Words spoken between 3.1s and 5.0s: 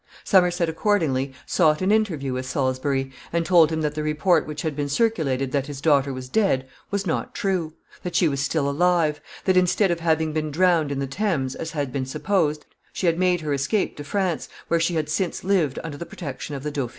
and told him that the report which had been